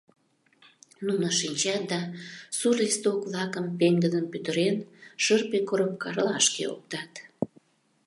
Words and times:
Нуно 1.05 1.27
шинчат 1.39 1.83
да 1.91 1.99
сур 2.57 2.75
листок-влакым, 2.81 3.65
пеҥгыдын 3.79 4.25
пӱтырен, 4.31 4.75
шырпе 5.23 5.59
коробкалашке 5.69 6.63
оптат. 6.73 7.11